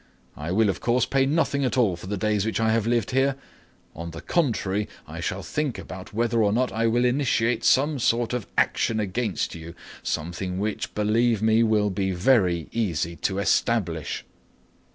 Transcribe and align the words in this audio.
I 0.35 0.51
will, 0.51 0.67
of 0.69 0.81
course, 0.81 1.05
pay 1.05 1.27
nothing 1.27 1.63
at 1.63 1.77
all 1.77 1.95
for 1.95 2.07
the 2.07 2.17
days 2.17 2.43
which 2.43 2.59
I 2.59 2.71
have 2.71 2.87
lived 2.87 3.11
here; 3.11 3.35
on 3.95 4.09
the 4.09 4.21
contrary 4.21 4.89
I 5.07 5.19
shall 5.19 5.43
think 5.43 5.77
about 5.77 6.11
whether 6.11 6.41
or 6.41 6.51
not 6.51 6.71
I 6.71 6.87
will 6.87 7.05
initiate 7.05 7.63
some 7.63 7.99
sort 7.99 8.33
of 8.33 8.47
action 8.57 8.99
against 8.99 9.53
you, 9.53 9.75
something 10.01 10.57
which—believe 10.57 11.43
me—will 11.43 11.91
be 11.91 12.13
very 12.13 12.67
easy 12.71 13.15
to 13.17 13.37
establish." 13.37 14.25